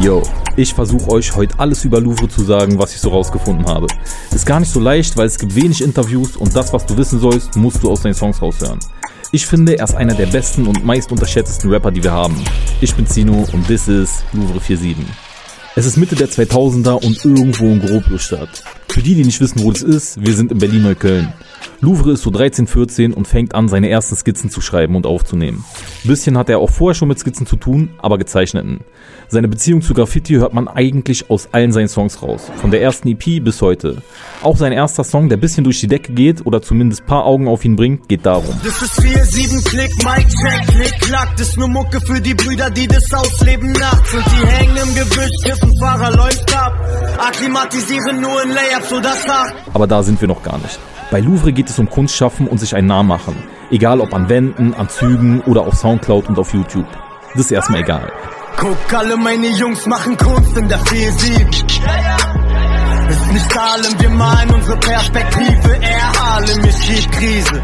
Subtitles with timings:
[0.00, 0.22] Yo,
[0.56, 3.88] ich versuche euch heute alles über Louvre zu sagen, was ich so rausgefunden habe.
[4.30, 7.18] Ist gar nicht so leicht, weil es gibt wenig Interviews und das, was du wissen
[7.18, 8.78] sollst, musst du aus seinen Songs raushören.
[9.32, 12.36] Ich finde, er ist einer der besten und meist unterschätztesten Rapper, die wir haben.
[12.80, 15.04] Ich bin Zino und this is Louvre 47.
[15.74, 18.62] Es ist Mitte der 2000er und irgendwo in Groblustadt.
[18.88, 21.32] Für die, die nicht wissen, wo das ist, wir sind in Berlin-Neukölln.
[21.80, 25.64] Louvre ist so 13, 14 und fängt an, seine ersten Skizzen zu schreiben und aufzunehmen.
[26.04, 28.80] bisschen hat er auch vorher schon mit Skizzen zu tun, aber gezeichneten.
[29.28, 32.50] Seine Beziehung zu Graffiti hört man eigentlich aus allen seinen Songs raus.
[32.56, 34.02] Von der ersten EP bis heute.
[34.42, 37.64] Auch sein erster Song, der bisschen durch die Decke geht oder zumindest paar Augen auf
[37.64, 38.54] ihn bringt, geht darum.
[38.64, 41.36] Das ist 4, 7, Klick, Mic, Check, Klick, Klack.
[41.36, 44.14] Das ist nur Mucke für die Brüder, die das ausleben nachts.
[44.14, 46.72] Und die hängen im Gebüsch, Kiffenfahrer läuft ab.
[47.18, 49.52] Akklimatisieren nur in Layups oder Sach.
[49.74, 50.78] Aber da sind wir noch gar nicht.
[51.10, 53.34] Bei Louvre geht es um Kunstschaffen und sich einen Namen machen.
[53.70, 56.86] Egal ob an Wänden, an Zügen oder auf Soundcloud und auf YouTube.
[57.32, 58.12] Das ist erstmal egal.
[58.58, 61.68] Guck, alle meine Jungs machen Kunst in der 4-7.
[63.08, 65.78] Ist nicht Harlem, wir malen unsere Perspektive.
[65.80, 67.62] Er Harlem, mir schiebt Krise.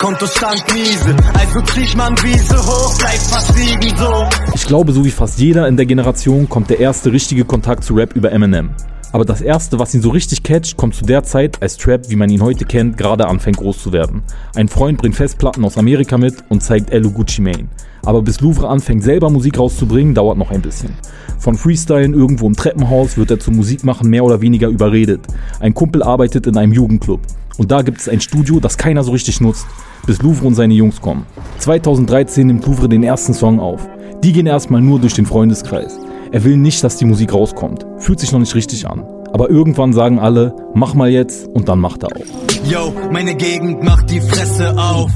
[0.00, 4.28] Kontostand miese, also zieht man Wiese hoch, bleibt fast liegen so.
[4.54, 7.94] Ich glaube, so wie fast jeder in der Generation kommt der erste richtige Kontakt zu
[7.94, 8.70] Rap über Eminem.
[9.16, 12.16] Aber das erste, was ihn so richtig catcht, kommt zu der Zeit, als Trap, wie
[12.16, 14.22] man ihn heute kennt, gerade anfängt groß zu werden.
[14.54, 17.70] Ein Freund bringt Festplatten aus Amerika mit und zeigt Elu Gucci Mane.
[18.04, 20.90] Aber bis Louvre anfängt selber Musik rauszubringen, dauert noch ein bisschen.
[21.38, 25.22] Von Freestylen irgendwo im Treppenhaus wird er zum Musikmachen mehr oder weniger überredet.
[25.60, 27.20] Ein Kumpel arbeitet in einem Jugendclub.
[27.56, 29.66] Und da gibt es ein Studio, das keiner so richtig nutzt,
[30.04, 31.24] bis Louvre und seine Jungs kommen.
[31.60, 33.88] 2013 nimmt Louvre den ersten Song auf.
[34.22, 36.00] Die gehen erstmal nur durch den Freundeskreis.
[36.36, 37.86] Er will nicht, dass die Musik rauskommt.
[37.96, 39.06] Fühlt sich noch nicht richtig an.
[39.32, 42.26] Aber irgendwann sagen alle, mach mal jetzt und dann macht er auf.
[42.70, 45.10] Yo, meine Gegend macht die Fresse auf.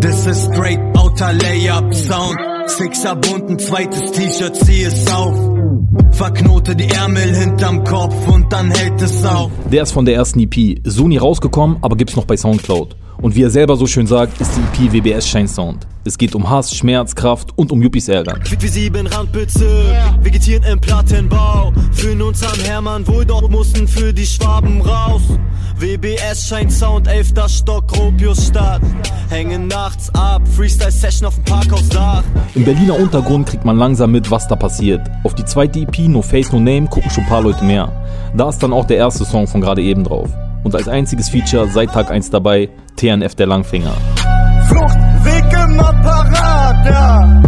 [0.00, 2.38] This is straight outer Layup Sound.
[2.64, 5.36] Sixer bunt, ein zweites T-Shirt, zieh es auf.
[6.12, 9.50] Verknote die Ärmel hinterm Kopf und dann hält es auf.
[9.70, 10.80] Der ist von der ersten EP.
[10.84, 12.96] So nie rausgekommen, aber gibt's noch bei Soundcloud.
[13.20, 15.86] Und wie er selber so schön sagt, ist die EP WBS Shine Sound.
[16.04, 18.34] Es geht um Hass, Schmerz, Kraft und um Yuppies Ärger.
[18.34, 21.72] Quick wie sieben Randbezirk, vegetieren im Plattenbau.
[21.92, 25.22] Fühlen uns am Hermann wohl, doch mussten für die Schwaben raus.
[25.78, 28.80] WBS scheint Sound, elfter Stock, Gropiusstadt.
[29.28, 32.22] Hängen nachts ab, Freestyle-Session auf dem Parkhausdach.
[32.54, 35.02] Im Berliner Untergrund kriegt man langsam mit, was da passiert.
[35.24, 37.92] Auf die zweite EP, No Face, No Name, gucken schon ein paar Leute mehr.
[38.36, 40.30] Da ist dann auch der erste Song von gerade eben drauf.
[40.66, 43.92] Und als einziges Feature seit Tag 1 dabei, TNF der Langfinger.
[44.66, 47.42] Fluchtweg im Apparat, ja.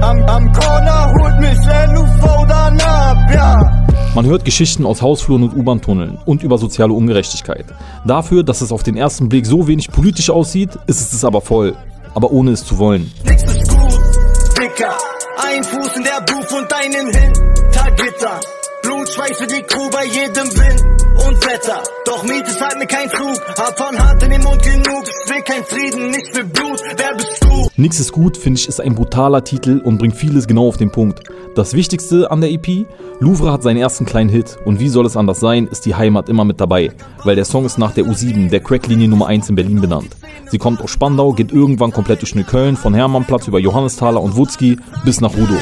[0.00, 1.56] Am, am Corner holt mich
[1.94, 3.86] LUV dann ab, ja.
[4.16, 7.66] Man hört Geschichten aus Hausfluren und U-Bahn-Tunneln und über soziale Ungerechtigkeit.
[8.04, 11.42] Dafür, dass es auf den ersten Blick so wenig politisch aussieht, ist es es aber
[11.42, 11.76] voll.
[12.12, 13.12] Aber ohne es zu wollen.
[13.24, 14.00] Nix ist gut,
[14.58, 14.96] Dicker.
[15.48, 18.40] Ein Fuß in der Booth und einen Hintergitter.
[18.84, 20.82] Blut, Schweiß für die Crew bei jedem Wind
[21.26, 21.82] und Wetter.
[22.04, 23.40] Doch Miete zahlt mir kein Zug.
[23.58, 25.04] Hab von Hand in den Mund genug.
[25.24, 26.80] Ich will kein Frieden, nicht für Blut.
[26.96, 27.68] Wer bist du?
[27.76, 30.90] Nix ist gut, finde ich, ist ein brutaler Titel und bringt vieles genau auf den
[30.90, 31.20] Punkt.
[31.54, 32.86] Das Wichtigste an der EP,
[33.20, 36.28] Louvre hat seinen ersten kleinen Hit und wie soll es anders sein, ist die Heimat
[36.28, 39.54] immer mit dabei, weil der Song ist nach der U7, der Cracklinie Nummer 1 in
[39.54, 40.16] Berlin benannt.
[40.50, 44.76] Sie kommt aus Spandau, geht irgendwann komplett durch Neukölln, von Hermannplatz über Johannesthaler und Wutzki
[45.04, 45.58] bis nach Rudow.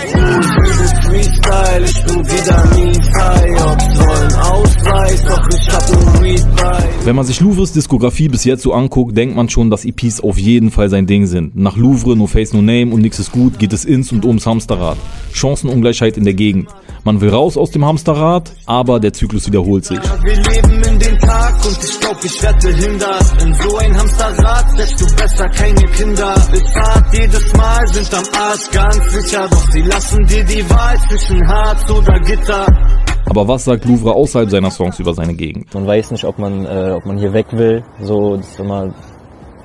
[7.12, 10.38] Wenn man sich Louvres Diskografie bis jetzt so anguckt, denkt man schon, dass EPs auf
[10.38, 11.54] jeden Fall sein Ding sind.
[11.54, 14.46] Nach Louvre, No Face, No Name und Nix ist gut geht es ins und ums
[14.46, 14.96] Hamsterrad.
[15.34, 16.70] Chancenungleichheit in der Gegend.
[17.04, 19.98] Man will raus aus dem Hamsterrad, aber der Zyklus wiederholt sich.
[19.98, 23.42] Wir leben in den Tag und ich glaub, ich werd behindert.
[23.42, 26.34] In so ein Hamsterrad setzt du besser keine Kinder.
[26.54, 29.48] Ist hart, jedes Mal sind am Arsch ganz sicher.
[29.50, 33.01] Doch sie lassen dir die Wahl zwischen Harz oder Gitter.
[33.26, 35.72] Aber was sagt Louvre außerhalb seiner Songs über seine Gegend?
[35.74, 37.84] Man weiß nicht, ob man, äh, ob man hier weg will.
[38.00, 38.92] So, ist immer,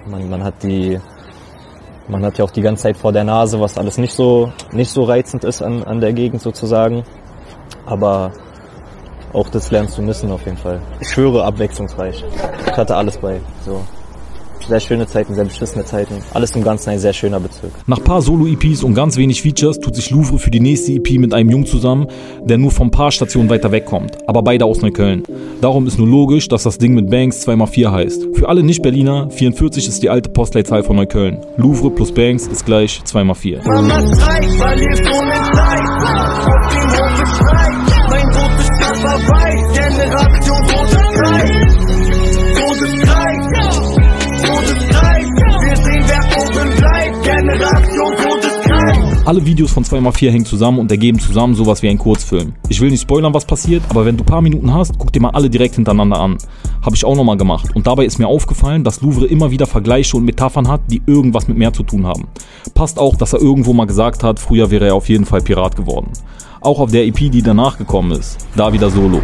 [0.05, 0.99] man, man hat die,
[2.07, 4.91] man hat ja auch die ganze Zeit vor der Nase, was alles nicht so, nicht
[4.91, 7.03] so reizend ist an, an der Gegend sozusagen.
[7.85, 8.31] Aber
[9.33, 10.79] auch das lernst du missen auf jeden Fall.
[10.99, 12.23] Ich schwöre, abwechslungsreich.
[12.65, 13.41] Ich hatte alles bei.
[13.65, 13.81] So.
[14.67, 16.15] Sehr schöne Zeiten, sehr beschissene Zeiten.
[16.33, 17.71] Alles im Ganzen ein sehr schöner Bezirk.
[17.85, 21.33] Nach paar Solo-EPs und ganz wenig Features tut sich Louvre für die nächste EP mit
[21.33, 22.07] einem Jungen zusammen,
[22.43, 25.23] der nur vom paar Stationen weiter wegkommt, aber beide aus Neukölln.
[25.61, 28.27] Darum ist nur logisch, dass das Ding mit Banks 2x4 heißt.
[28.33, 31.37] Für alle Nicht-Berliner, 44 ist die alte Postleitzahl von Neukölln.
[31.55, 33.65] Louvre plus Banks ist gleich 2x4.
[33.65, 34.99] Mama schreit, verliert
[49.27, 52.53] Alle Videos von 2x4 hängen zusammen und ergeben zusammen sowas wie ein Kurzfilm.
[52.69, 55.31] Ich will nicht spoilern, was passiert, aber wenn du paar Minuten hast, guck dir mal
[55.31, 56.37] alle direkt hintereinander an.
[56.81, 57.75] Habe ich auch nochmal gemacht.
[57.75, 61.49] Und dabei ist mir aufgefallen, dass Louvre immer wieder Vergleiche und Metaphern hat, die irgendwas
[61.49, 62.29] mit mehr zu tun haben.
[62.73, 65.75] Passt auch, dass er irgendwo mal gesagt hat, früher wäre er auf jeden Fall Pirat
[65.75, 66.09] geworden.
[66.61, 68.37] Auch auf der EP, die danach gekommen ist.
[68.55, 69.19] Da wieder Solo.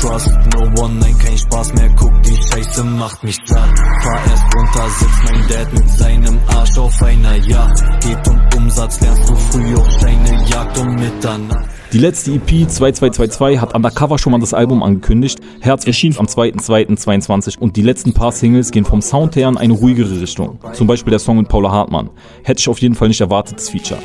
[0.00, 3.78] Trust no one, nein, kein Spaß mehr, guck, die Scheiße macht mich satt.
[4.02, 7.84] Fahr erst runter, sitzt mein Dad mit seinem Arsch auf einer Yacht.
[8.00, 11.68] Geht um Umsatz, lernst du früh auf Steine, Jagd um Mitternacht.
[11.92, 15.38] Die letzte EP 2222 hat Undercover schon mal das Album angekündigt.
[15.60, 19.74] Herz erschien am 2.2.22 und die letzten paar Singles gehen vom Sound her in eine
[19.74, 20.60] ruhigere Richtung.
[20.72, 22.08] Zum Beispiel der Song mit Paula Hartmann.
[22.42, 24.00] Hätte ich auf jeden Fall nicht erwartet, das Feature.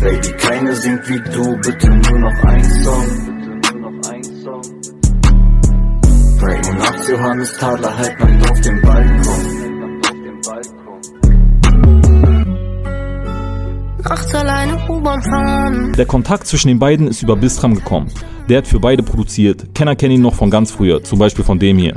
[0.00, 3.29] Baby, keine singt wie du, bitte nur noch ein Song.
[7.00, 10.00] Nachts Johannes Tadler halt man auf dem Balkon.
[14.04, 15.94] Nachts alleine U-Bahn fahren.
[15.96, 18.12] Der Kontakt zwischen den beiden ist über Bistram gekommen.
[18.50, 19.74] Der hat für beide produziert.
[19.74, 21.94] Kenner kennen ihn noch von ganz früher, zum Beispiel von dem hier.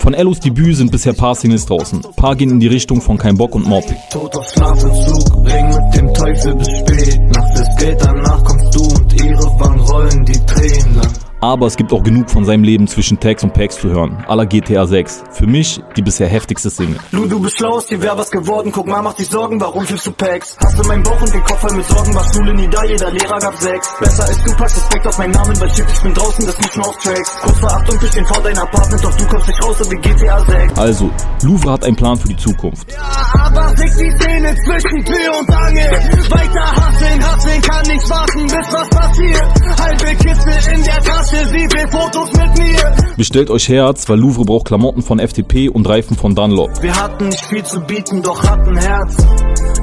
[0.00, 2.02] Von Ellos Debüt sind bisher paar Singles draußen.
[2.16, 3.86] Paar gehen in die Richtung von Kein Bock und Mob.
[4.10, 7.21] Tod auf Schlafentzug, Ring mit dem Teufel bis spät.
[11.42, 14.24] Aber es gibt auch genug von seinem Leben zwischen Tags und Packs zu hören.
[14.28, 15.24] La GTA 6.
[15.32, 17.00] Für mich die bisher heftigste Single.
[17.10, 18.70] Lu, du bist schlau, aus dir wär was geworden.
[18.70, 20.56] Guck mal, mach dich Sorgen, warum fühlst du Packs?
[20.62, 22.14] Hast du meinen Bauch und den Kopf voll mit Sorgen?
[22.14, 23.88] War Schule nie da, jeder Lehrer gab sechs.
[23.98, 26.76] Besser als du packst Respekt auf meinen Namen, weil shit, ich bin draußen, das nicht
[26.76, 27.40] nur auf Tracks.
[27.42, 29.96] Kurz vor Achtung, ich den vor dein Apartment, doch du kommst nicht raus, so wie
[29.96, 30.78] GTA 6.
[30.78, 31.10] Also,
[31.42, 32.86] Louvre hat einen Plan für die Zukunft.
[32.92, 33.02] Ja,
[33.46, 35.90] aber fick die Zähne zwischen Tür und Angel.
[43.22, 46.82] Bestellt euch Herz, weil Louvre braucht Klamotten von FTP und Reifen von Dunlop.
[46.82, 49.16] Wir hatten nicht viel zu bieten, doch hatten Herz.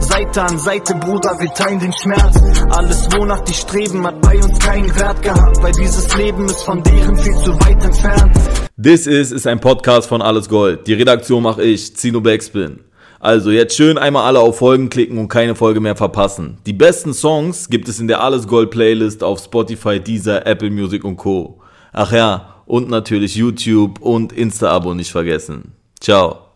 [0.01, 2.37] Seite an Seite, Bruder, wir teilen den Schmerz.
[2.69, 6.83] Alles, wonach die streben, hat bei uns keinen Wert gehabt, weil dieses Leben ist von
[6.83, 8.37] deren viel zu weit entfernt.
[8.75, 10.85] This is ist ein Podcast von Alles Gold.
[10.85, 12.81] Die Redaktion mache ich, Zino Backspin.
[13.21, 16.57] Also jetzt schön einmal alle auf Folgen klicken und keine Folge mehr verpassen.
[16.65, 21.05] Die besten Songs gibt es in der Alles Gold Playlist auf Spotify, Deezer, Apple Music
[21.05, 21.61] und Co.
[21.93, 25.73] Ach ja, und natürlich YouTube und Insta-Abo nicht vergessen.
[25.99, 26.48] Ciao.